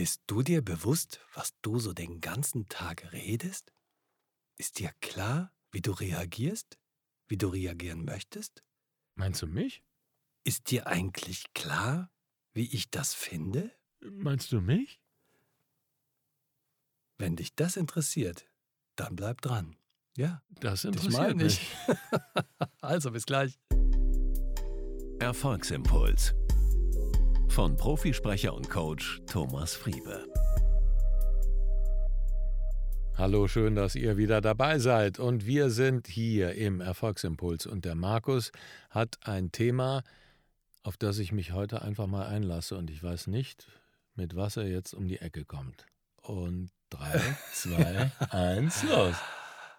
[0.00, 3.70] Bist du dir bewusst, was du so den ganzen Tag redest?
[4.56, 6.78] Ist dir klar, wie du reagierst?
[7.28, 8.64] Wie du reagieren möchtest?
[9.14, 9.84] Meinst du mich?
[10.42, 12.10] Ist dir eigentlich klar,
[12.54, 13.72] wie ich das finde?
[14.00, 15.02] Meinst du mich?
[17.18, 18.48] Wenn dich das interessiert,
[18.96, 19.76] dann bleib dran.
[20.16, 21.60] Ja, Das interessiert meine mich.
[21.60, 21.96] ich.
[22.80, 23.60] also bis gleich.
[25.18, 26.34] Erfolgsimpuls.
[27.50, 30.24] Von Profisprecher und Coach Thomas Friebe.
[33.18, 35.18] Hallo, schön, dass ihr wieder dabei seid.
[35.18, 37.66] Und wir sind hier im Erfolgsimpuls.
[37.66, 38.52] Und der Markus
[38.88, 40.04] hat ein Thema,
[40.84, 42.76] auf das ich mich heute einfach mal einlasse.
[42.76, 43.66] Und ich weiß nicht,
[44.14, 45.86] mit was er jetzt um die Ecke kommt.
[46.22, 47.20] Und drei,
[47.52, 49.16] zwei, eins, los.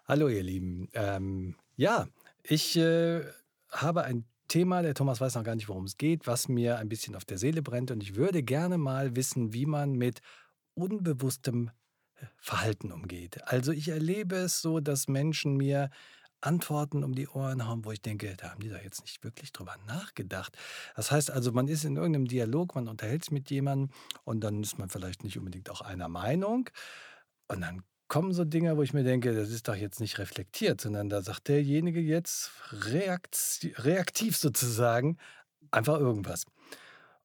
[0.06, 0.90] Hallo ihr Lieben.
[0.92, 2.06] Ähm, ja,
[2.42, 3.22] ich äh,
[3.70, 6.90] habe ein Thema, der Thomas weiß noch gar nicht, worum es geht, was mir ein
[6.90, 7.90] bisschen auf der Seele brennt.
[7.90, 10.20] Und ich würde gerne mal wissen, wie man mit
[10.74, 11.70] unbewusstem
[12.16, 13.42] äh, Verhalten umgeht.
[13.44, 15.88] Also ich erlebe es so, dass Menschen mir
[16.42, 19.52] Antworten um die Ohren hauen, wo ich denke, da haben die doch jetzt nicht wirklich
[19.52, 20.54] drüber nachgedacht.
[20.96, 23.88] Das heißt also, man ist in irgendeinem Dialog, man unterhält sich mit jemandem
[24.24, 26.68] und dann ist man vielleicht nicht unbedingt auch einer Meinung.
[27.48, 30.82] Und dann kommen so Dinge, wo ich mir denke, das ist doch jetzt nicht reflektiert,
[30.82, 35.16] sondern da sagt derjenige jetzt reakti- reaktiv sozusagen
[35.70, 36.44] einfach irgendwas.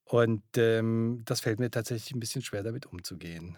[0.05, 3.57] Und ähm, das fällt mir tatsächlich ein bisschen schwer, damit umzugehen.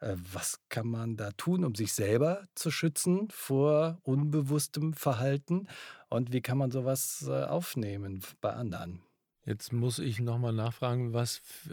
[0.00, 5.68] Äh, was kann man da tun, um sich selber zu schützen vor unbewusstem Verhalten?
[6.10, 9.00] Und wie kann man sowas äh, aufnehmen bei anderen?
[9.46, 11.70] Jetzt muss ich nochmal nachfragen, was f-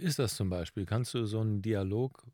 [0.00, 0.84] ist das zum Beispiel?
[0.84, 2.26] Kannst du so einen Dialog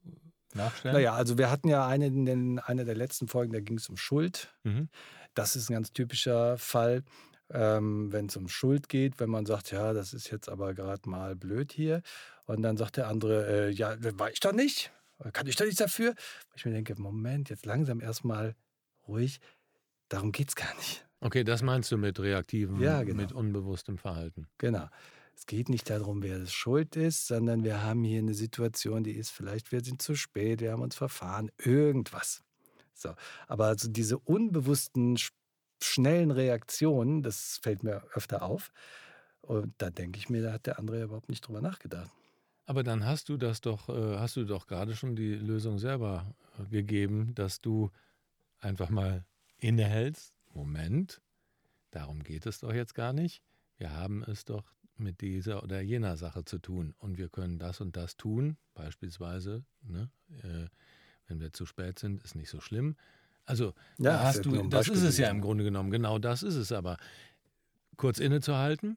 [0.55, 0.95] nachstellen?
[0.95, 3.89] Naja, also wir hatten ja eine, in den, einer der letzten Folgen, da ging es
[3.89, 4.55] um Schuld.
[4.65, 4.89] Mhm.
[5.35, 7.03] Das ist ein ganz typischer Fall,
[7.51, 11.09] ähm, wenn es um Schuld geht, wenn man sagt, ja, das ist jetzt aber gerade
[11.09, 12.03] mal blöd hier.
[12.47, 14.93] Und dann sagt der andere, äh, ja, war ich doch nicht,
[15.33, 16.15] kann ich doch nichts dafür.
[16.55, 18.55] Ich mir denke, Moment, jetzt langsam erstmal
[19.07, 19.41] ruhig,
[20.09, 21.07] darum geht es gar nicht.
[21.21, 23.21] Okay, das meinst du mit reaktivem, Ja, genau.
[23.21, 24.49] mit unbewusstem Verhalten.
[24.59, 24.89] Genau.
[25.41, 29.13] Es geht nicht darum, wer das schuld ist, sondern wir haben hier eine Situation, die
[29.13, 32.43] ist vielleicht, wir sind zu spät, wir haben uns verfahren, irgendwas.
[32.93, 33.15] So.
[33.49, 35.33] Aber also diese unbewussten, sch-
[35.83, 38.71] schnellen Reaktionen, das fällt mir öfter auf.
[39.41, 42.11] Und da denke ich mir, da hat der andere überhaupt nicht drüber nachgedacht.
[42.67, 46.35] Aber dann hast du das doch, äh, hast du doch gerade schon die Lösung selber
[46.59, 47.91] äh, gegeben, dass du
[48.61, 49.25] einfach mal
[49.57, 50.35] innehältst.
[50.53, 51.23] Moment,
[51.93, 53.43] darum geht es doch jetzt gar nicht.
[53.79, 54.65] Wir haben es doch
[55.01, 58.57] mit dieser oder jener Sache zu tun und wir können das und das tun.
[58.75, 60.11] Beispielsweise, ne,
[60.43, 60.69] äh,
[61.27, 62.97] wenn wir zu spät sind, ist nicht so schlimm.
[63.47, 65.91] Also, Ja, da hast du, das ist es ja im Grunde genommen.
[65.91, 66.99] Genau das ist es aber.
[67.97, 68.97] Kurz innezuhalten,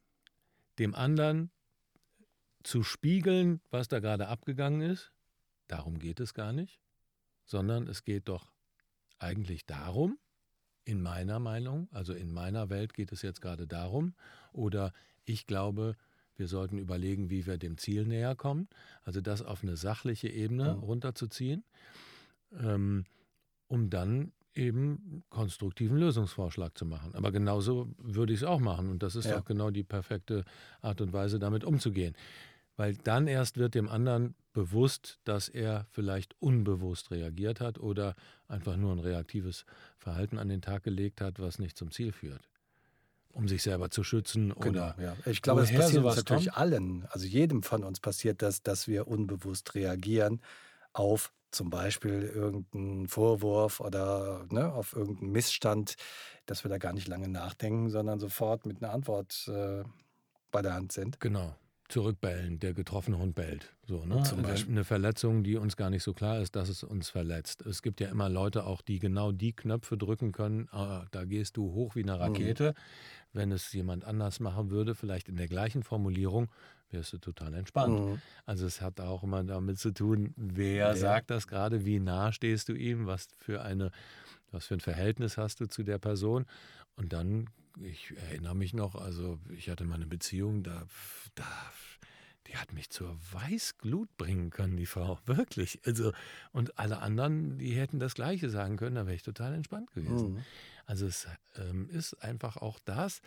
[0.80, 1.52] dem anderen
[2.64, 5.12] zu spiegeln, was da gerade abgegangen ist,
[5.68, 6.80] darum geht es gar nicht,
[7.46, 8.54] sondern es geht doch
[9.20, 10.18] eigentlich darum,
[10.86, 14.14] in meiner Meinung, also in meiner Welt geht es jetzt gerade darum,
[14.52, 14.94] oder
[15.26, 15.96] ich glaube,
[16.36, 18.68] wir sollten überlegen, wie wir dem Ziel näher kommen,
[19.04, 20.80] also das auf eine sachliche Ebene Mhm.
[20.84, 21.64] runterzuziehen,
[22.60, 23.06] ähm,
[23.68, 27.16] um dann eben konstruktiven Lösungsvorschlag zu machen.
[27.16, 29.38] Aber genauso würde ich es auch machen und das ist Ja.
[29.38, 30.46] doch genau die perfekte
[30.82, 32.16] Art und Weise, damit umzugehen.
[32.76, 38.16] Weil dann erst wird dem anderen bewusst, dass er vielleicht unbewusst reagiert hat oder
[38.48, 39.66] einfach nur ein reaktives
[39.98, 42.50] Verhalten an den Tag gelegt hat, was nicht zum Ziel führt.
[43.32, 45.16] Um sich selber zu schützen oder ja.
[45.26, 46.58] Ich glaube, das woher passiert uns natürlich kommt?
[46.58, 47.06] allen.
[47.10, 50.40] Also jedem von uns passiert das, dass wir unbewusst reagieren
[50.94, 55.96] auf zum Beispiel irgendeinen Vorwurf oder ne, auf irgendeinen Missstand,
[56.46, 59.84] dass wir da gar nicht lange nachdenken, sondern sofort mit einer Antwort äh,
[60.52, 61.20] bei der Hand sind.
[61.20, 61.56] Genau.
[61.94, 63.72] Zurückbellen, der getroffene Hund bellt.
[63.88, 64.24] So, ne?
[64.24, 64.72] Zum Also Beispiel.
[64.74, 67.66] Eine Verletzung, die uns gar nicht so klar ist, dass es uns verletzt.
[67.66, 70.68] Es gibt ja immer Leute auch, die genau die Knöpfe drücken können.
[70.72, 72.74] Ah, da gehst du hoch wie eine Rakete.
[73.32, 76.50] Wenn es jemand anders machen würde, vielleicht in der gleichen Formulierung,
[76.92, 78.00] wärst du total entspannt.
[78.00, 78.22] Mhm.
[78.46, 80.96] Also es hat auch immer damit zu tun, wer Wer?
[80.96, 83.92] sagt das gerade, wie nah stehst du ihm, was für eine,
[84.52, 86.46] was für ein Verhältnis hast du zu der Person.
[86.96, 87.50] Und dann,
[87.82, 90.84] ich erinnere mich noch, also ich hatte mal eine Beziehung, da,
[91.36, 91.46] da
[92.48, 95.18] die hat mich zur Weißglut bringen können, die Frau.
[95.26, 95.80] Wirklich.
[95.86, 96.12] Also,
[96.52, 100.34] und alle anderen, die hätten das Gleiche sagen können, da wäre ich total entspannt gewesen.
[100.34, 100.44] Mhm.
[100.86, 103.22] Also es ähm, ist einfach auch das.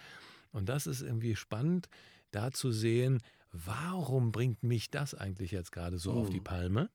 [0.53, 1.89] Und das ist irgendwie spannend,
[2.31, 3.23] da zu sehen,
[3.53, 6.91] warum bringt mich das eigentlich jetzt gerade so auf die Palme?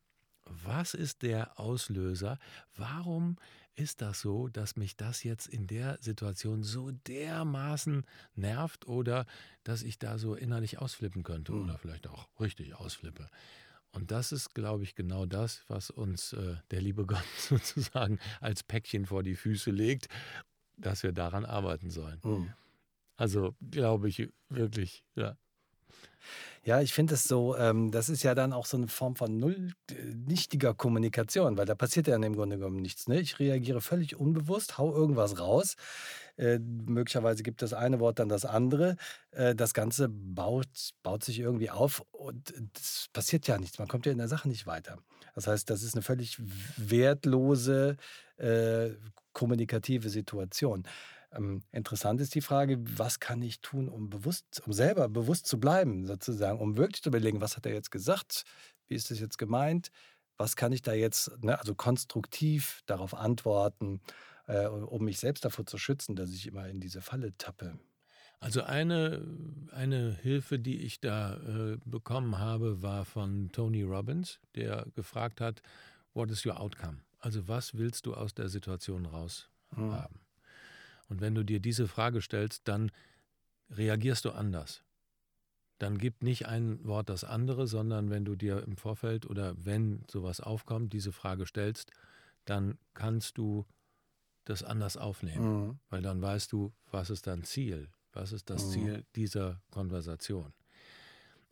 [0.46, 2.38] Was ist der Auslöser?
[2.76, 3.38] Warum
[3.76, 9.26] ist das so, dass mich das jetzt in der Situation so dermaßen nervt oder
[9.64, 13.30] dass ich da so innerlich ausflippen könnte oder vielleicht auch richtig ausflippe?
[13.94, 18.64] Und das ist, glaube ich, genau das, was uns äh, der liebe Gott sozusagen als
[18.64, 20.08] Päckchen vor die Füße legt,
[20.78, 22.20] dass wir daran arbeiten sollen.
[22.24, 22.54] Mhm.
[23.18, 25.38] Also glaube ich wirklich, ja.
[26.64, 29.40] Ja, ich finde es so, ähm, das ist ja dann auch so eine Form von
[29.40, 29.72] null
[30.14, 33.08] nichtiger Kommunikation, weil da passiert ja im Grunde genommen nichts.
[33.08, 33.20] Ne?
[33.20, 35.76] Ich reagiere völlig unbewusst, hau irgendwas raus.
[36.38, 38.96] Äh, möglicherweise gibt das eine Wort dann das andere.
[39.32, 40.68] Äh, das Ganze baut,
[41.02, 43.80] baut sich irgendwie auf und es passiert ja nichts.
[43.80, 45.00] Man kommt ja in der Sache nicht weiter.
[45.34, 46.38] Das heißt, das ist eine völlig
[46.78, 47.98] wertlose
[48.38, 48.90] äh,
[49.34, 50.84] kommunikative Situation.
[51.34, 55.60] Ähm, interessant ist die Frage, was kann ich tun, um bewusst, um selber bewusst zu
[55.60, 58.44] bleiben, sozusagen, um wirklich zu überlegen, was hat er jetzt gesagt,
[58.88, 59.92] wie ist das jetzt gemeint,
[60.38, 64.02] was kann ich da jetzt, ne, also konstruktiv darauf antworten,
[64.48, 67.80] äh, um mich selbst davor zu schützen, dass ich immer in diese Falle tappe.
[68.40, 69.24] Also eine,
[69.72, 75.62] eine Hilfe, die ich da äh, bekommen habe, war von Tony Robbins, der gefragt hat,
[76.14, 76.98] what is your outcome?
[77.20, 79.94] Also was willst du aus der Situation raus hm.
[79.94, 80.20] haben?
[81.12, 82.90] Und wenn du dir diese Frage stellst, dann
[83.70, 84.82] reagierst du anders.
[85.78, 90.06] Dann gib nicht ein Wort das andere, sondern wenn du dir im Vorfeld oder wenn
[90.10, 91.92] sowas aufkommt, diese Frage stellst,
[92.46, 93.66] dann kannst du
[94.46, 95.68] das anders aufnehmen.
[95.68, 95.80] Mhm.
[95.90, 97.90] Weil dann weißt du, was ist dein Ziel?
[98.14, 98.72] Was ist das mhm.
[98.72, 100.54] Ziel dieser Konversation?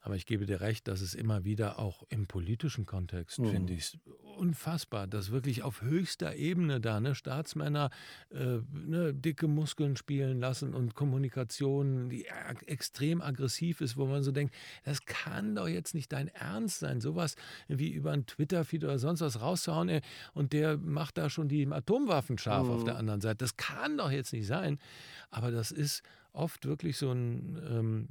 [0.01, 3.50] Aber ich gebe dir recht, dass es immer wieder auch im politischen Kontext, mhm.
[3.50, 4.00] finde ich,
[4.38, 7.90] unfassbar, dass wirklich auf höchster Ebene da ne, Staatsmänner
[8.31, 12.28] äh, ne, dicke Muskeln spielen lassen und Kommunikation, die
[12.66, 14.56] extrem aggressiv ist, wo man so denkt,
[14.86, 17.36] das kann doch jetzt nicht dein Ernst sein, sowas
[17.68, 20.02] wie über einen Twitter-Feed oder sonst was rauszuhauen ey,
[20.34, 22.74] und der macht da schon die Atomwaffen scharf mhm.
[22.74, 23.38] auf der anderen Seite.
[23.38, 24.80] Das kann doch jetzt nicht sein.
[25.30, 28.07] Aber das ist oft wirklich so ein ähm,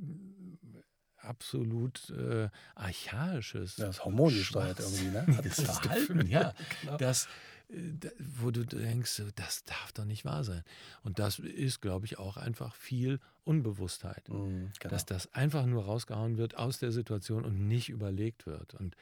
[1.29, 3.77] absolut äh, archaisches.
[3.77, 5.37] Ja, das hormongesteuert irgendwie, ne?
[5.37, 6.55] Hat das Verhalten, ja.
[6.83, 6.97] genau.
[6.97, 7.29] Das,
[7.69, 10.63] äh, wo du denkst, das darf doch nicht wahr sein.
[11.03, 14.29] Und das ist, glaube ich, auch einfach viel Unbewusstheit.
[14.29, 14.91] Mhm, genau.
[14.91, 18.75] Dass das einfach nur rausgehauen wird aus der Situation und nicht überlegt wird.
[18.75, 18.97] Und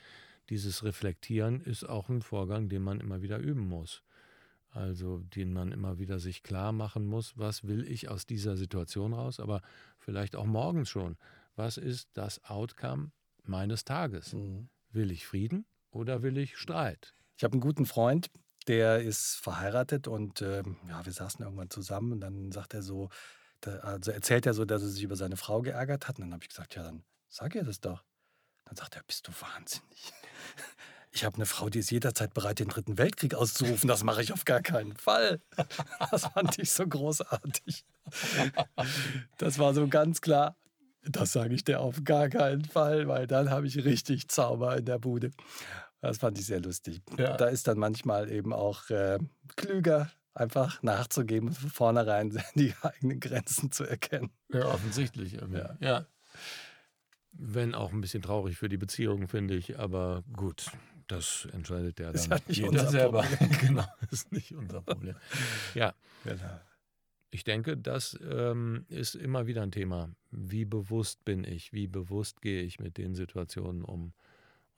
[0.51, 4.03] dieses Reflektieren ist auch ein Vorgang, den man immer wieder üben muss.
[4.71, 9.15] Also den man immer wieder sich klar machen muss, was will ich aus dieser Situation
[9.15, 9.63] raus, aber
[9.99, 11.17] vielleicht auch morgens schon
[11.57, 13.11] was ist das Outcome
[13.43, 14.33] meines Tages?
[14.33, 14.69] Mhm.
[14.91, 17.15] Will ich Frieden oder will ich Streit?
[17.37, 18.31] Ich habe einen guten Freund,
[18.69, 23.11] der ist verheiratet und äh, ja, wir saßen irgendwann zusammen und dann sagt er so,
[23.61, 26.19] da, also erzählt er so, dass er sich über seine Frau geärgert hat.
[26.19, 28.05] Und dann habe ich gesagt, ja, dann sag ihr das doch.
[28.65, 30.13] Dann sagt er, bist du wahnsinnig.
[31.13, 33.89] Ich habe eine Frau, die ist jederzeit bereit, den Dritten Weltkrieg auszurufen.
[33.89, 35.41] Das mache ich auf gar keinen Fall.
[36.11, 37.87] Das fand ich so großartig.
[39.39, 40.57] Das war so ganz klar.
[41.09, 44.85] Das sage ich dir auf gar keinen Fall, weil dann habe ich richtig Zauber in
[44.85, 45.31] der Bude.
[46.01, 47.03] Das fand ich sehr lustig.
[47.17, 47.37] Ja.
[47.37, 49.19] Da ist dann manchmal eben auch äh,
[49.57, 54.31] klüger, einfach nachzugeben und von vornherein die eigenen Grenzen zu erkennen.
[54.53, 55.33] Ja, offensichtlich.
[55.33, 55.77] Ja.
[55.81, 56.07] ja.
[57.33, 60.71] Wenn auch ein bisschen traurig für die Beziehung, finde ich, aber gut.
[61.09, 63.25] Das entscheidet ja dann ist ja nicht jeder selber.
[63.61, 65.15] genau, ist nicht unser Problem.
[65.75, 65.95] Ja.
[66.25, 66.61] Genau.
[67.31, 70.11] Ich denke, das ähm, ist immer wieder ein Thema.
[70.31, 71.73] Wie bewusst bin ich?
[71.73, 74.13] Wie bewusst gehe ich mit den Situationen um?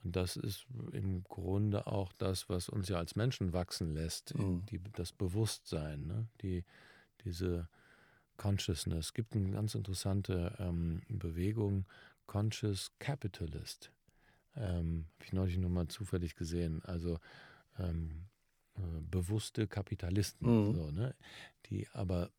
[0.05, 4.65] Und das ist im Grunde auch das, was uns ja als Menschen wachsen lässt, mhm.
[4.67, 6.29] die, das Bewusstsein, ne?
[6.41, 6.65] die,
[7.25, 7.69] diese
[8.37, 9.07] Consciousness.
[9.07, 11.85] Es gibt eine ganz interessante ähm, Bewegung,
[12.27, 13.91] Conscious Capitalist.
[14.57, 16.83] Ähm, Habe ich neulich nur mal zufällig gesehen.
[16.85, 17.19] Also
[17.79, 18.27] ähm,
[18.77, 20.75] äh, bewusste Kapitalisten, mhm.
[20.75, 21.15] so, ne?
[21.67, 22.31] die aber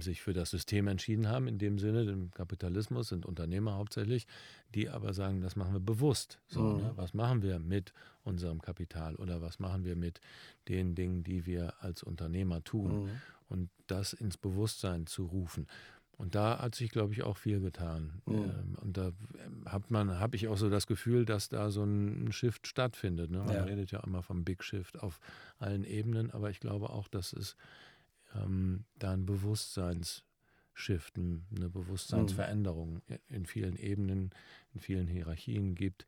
[0.00, 4.26] sich für das System entschieden haben, in dem Sinne, dem Kapitalismus sind Unternehmer hauptsächlich,
[4.74, 6.40] die aber sagen, das machen wir bewusst.
[6.46, 6.82] So, mhm.
[6.82, 6.92] ne?
[6.96, 7.92] Was machen wir mit
[8.24, 10.20] unserem Kapital oder was machen wir mit
[10.68, 13.04] den Dingen, die wir als Unternehmer tun?
[13.04, 13.10] Mhm.
[13.48, 15.68] Und das ins Bewusstsein zu rufen.
[16.18, 18.22] Und da hat sich, glaube ich, auch viel getan.
[18.24, 18.34] Mhm.
[18.34, 19.12] Ähm, und da
[19.44, 23.30] ähm, hat man, habe ich auch so das Gefühl, dass da so ein Shift stattfindet.
[23.30, 23.38] Ne?
[23.38, 23.64] Man ja.
[23.64, 25.20] redet ja immer vom Big Shift auf
[25.58, 27.54] allen Ebenen, aber ich glaube auch, dass es
[28.42, 34.30] ähm, da ein Bewusstseinsshift, eine Bewusstseinsveränderung in vielen Ebenen,
[34.74, 36.06] in vielen Hierarchien gibt,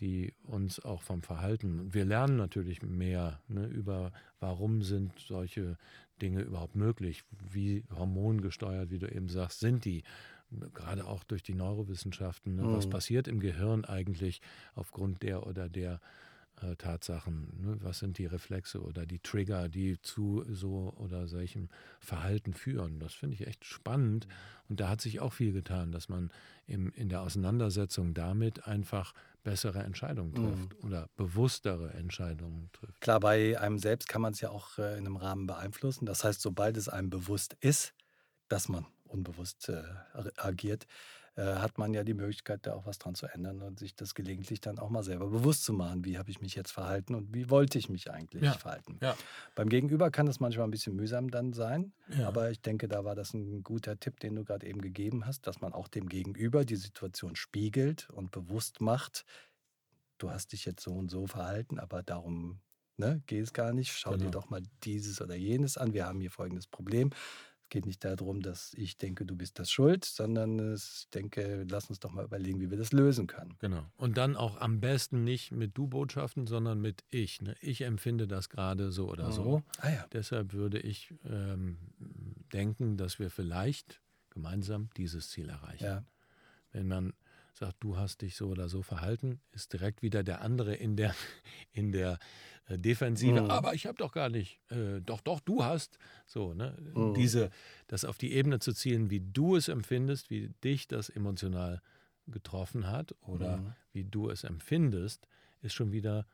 [0.00, 5.78] die uns auch vom Verhalten, wir lernen natürlich mehr ne, über, warum sind solche
[6.20, 10.02] Dinge überhaupt möglich, wie hormongesteuert, wie du eben sagst, sind die,
[10.72, 12.72] gerade auch durch die Neurowissenschaften, ne, mhm.
[12.72, 14.40] was passiert im Gehirn eigentlich
[14.74, 16.00] aufgrund der oder der
[16.62, 17.60] äh, Tatsachen.
[17.60, 17.76] Ne?
[17.82, 21.68] Was sind die Reflexe oder die Trigger, die zu so oder solchem
[22.00, 23.00] Verhalten führen?
[23.00, 24.26] Das finde ich echt spannend.
[24.68, 26.30] Und da hat sich auch viel getan, dass man
[26.66, 30.34] im, in der Auseinandersetzung damit einfach bessere Entscheidungen Mhm.
[30.34, 33.00] trifft oder bewusstere Entscheidungen trifft.
[33.00, 36.06] Klar, bei einem selbst kann man es ja auch äh, in einem Rahmen beeinflussen.
[36.06, 37.94] Das heißt, sobald es einem bewusst ist,
[38.48, 39.82] dass man unbewusst äh,
[40.36, 40.86] agiert,
[41.36, 44.14] äh, hat man ja die Möglichkeit, da auch was dran zu ändern und sich das
[44.14, 46.04] gelegentlich dann auch mal selber bewusst zu machen.
[46.04, 48.58] Wie habe ich mich jetzt verhalten und wie wollte ich mich eigentlich Ja.
[48.58, 48.98] verhalten?
[49.02, 49.16] Ja.
[49.54, 52.28] Beim Gegenüber kann es manchmal ein bisschen mühsam dann sein, Ja.
[52.28, 55.46] aber ich denke, da war das ein guter Tipp, den du gerade eben gegeben hast,
[55.46, 59.24] dass man auch dem Gegenüber die Situation spiegelt und bewusst macht,
[60.18, 62.60] du hast dich jetzt so und so verhalten, aber darum
[62.96, 63.92] ne, geht es gar nicht.
[63.92, 64.30] Schau dir Genau.
[64.30, 65.92] doch mal dieses oder jenes an.
[65.94, 67.10] Wir haben hier folgendes Problem.
[67.74, 71.90] Es geht nicht darum, dass ich denke, du bist das schuld, sondern ich denke, lass
[71.90, 73.56] uns doch mal überlegen, wie wir das lösen können.
[73.58, 73.84] Genau.
[73.96, 77.42] Und dann auch am besten nicht mit Du-Botschaften, sondern mit Ich.
[77.42, 77.56] Ne?
[77.60, 79.64] Ich empfinde das gerade so oder so.
[79.78, 80.06] Ah ja.
[80.12, 81.78] Deshalb würde ich ähm,
[82.52, 84.00] denken, dass wir vielleicht
[84.30, 85.82] gemeinsam dieses Ziel erreichen.
[85.82, 86.04] ja.
[86.70, 87.12] Wenn man
[87.56, 91.14] sagt, du hast dich so oder so verhalten, ist direkt wieder der andere in der,
[91.72, 92.18] in der
[92.66, 93.42] äh, Defensive.
[93.42, 93.50] Mhm.
[93.50, 94.60] Aber ich habe doch gar nicht.
[94.70, 95.98] Äh, doch, doch, du hast.
[96.26, 96.76] So, ne?
[96.94, 97.14] Mhm.
[97.14, 97.50] Diese,
[97.86, 101.80] das auf die Ebene zu zielen, wie du es empfindest, wie dich das emotional
[102.26, 103.72] getroffen hat oder Mhm.
[103.92, 105.28] wie du es empfindest,
[105.60, 106.26] ist schon wieder,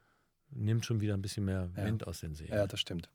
[0.51, 1.85] nimmt schon wieder ein bisschen mehr Ja.
[1.85, 2.59] Wind aus den Segeln.
[2.59, 3.11] ja, das stimmt.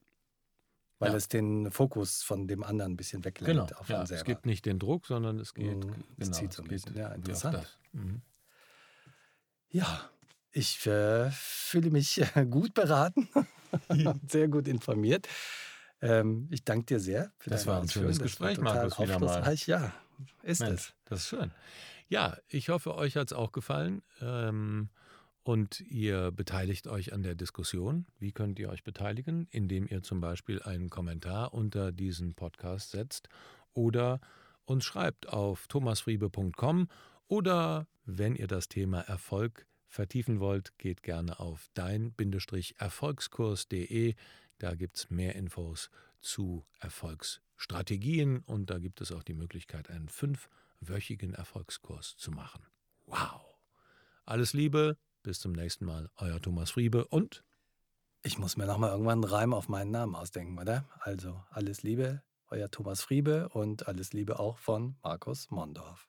[1.05, 1.17] Weil Ja.
[1.17, 4.79] es den Fokus von dem anderen ein bisschen weglenkt auf ja, es gibt nicht den
[4.79, 5.85] Druck, sondern es geht.
[5.85, 6.03] Mhm.
[6.17, 6.95] Es Genau, zieht so ein bisschen.
[6.97, 7.77] Ja, interessant.
[7.91, 8.21] Mhm.
[9.69, 10.09] Ja,
[10.51, 13.29] ich äh, fühle mich äh, gut beraten
[13.87, 15.27] und sehr gut informiert.
[16.01, 19.55] Ähm, ich danke dir sehr für Das war ein schönes Gespräch, Markus, wieder mal.
[19.65, 19.93] Ja,
[20.43, 20.93] ist Mensch, es.
[21.05, 21.51] das ist schön.
[22.07, 24.01] Ja, ich hoffe, euch hat es auch gefallen.
[24.21, 24.89] Ähm,
[25.45, 28.07] und ihr beteiligt euch an der Diskussion.
[28.17, 29.47] Wie könnt ihr euch beteiligen?
[29.51, 33.29] Indem ihr zum Beispiel einen Kommentar unter diesen Podcast setzt
[33.73, 34.19] oder
[34.65, 36.87] uns schreibt auf thomasfriebe.com
[37.27, 44.15] oder wenn ihr das Thema Erfolg vertiefen wollt, geht gerne auf dein-erfolgskurs.de.
[44.57, 50.09] Da gibt es mehr Infos zu Erfolgsstrategien und da gibt es auch die Möglichkeit, einen
[50.09, 52.65] fünfwöchigen Erfolgskurs zu machen.
[53.05, 53.41] Wow!
[54.25, 57.43] Alles Liebe, bis zum nächsten Mal, euer Thomas Friebe und
[58.21, 60.87] Ich muss mir noch mal irgendwann einen Reim auf meinen Namen ausdenken, oder?
[60.99, 66.07] Also alles Liebe, euer Thomas Friebe und alles Liebe auch von Markus Mondorf.